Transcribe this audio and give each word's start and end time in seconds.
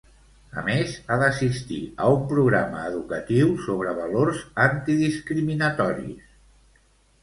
A 0.61 0.61
més, 0.69 0.95
ha 1.07 1.17
d'assistir 1.23 1.77
a 2.07 2.09
un 2.17 2.25
programa 2.33 2.81
educatiu 2.93 3.55
sobre 3.69 3.95
valors 4.03 4.43
antidiscriminatoris. 4.69 6.39